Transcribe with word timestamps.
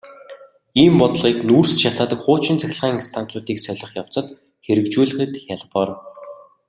Ийм 0.81 0.93
бодлогыг 1.01 1.37
нүүрс 1.47 1.73
шатаадаг 1.83 2.19
хуучин 2.23 2.57
цахилгаан 2.61 2.97
станцуудыг 3.07 3.57
солих 3.65 3.91
явцад 4.01 4.27
хэрэгжүүлэхэд 4.65 5.31
хялбар. 5.45 5.89